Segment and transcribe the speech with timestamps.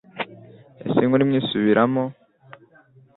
[0.85, 2.03] Ese inkuru imwe isubiramo: